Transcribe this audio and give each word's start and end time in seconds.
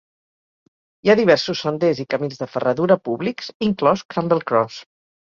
Hi 1.01 1.09
ha 1.13 1.15
diversos 1.19 1.59
senders 1.65 1.99
i 2.03 2.05
camins 2.13 2.39
de 2.43 2.47
ferradura 2.53 2.97
públics, 3.09 3.51
inclòs 3.67 4.03
Cramble 4.15 4.47
Cross. 4.53 4.79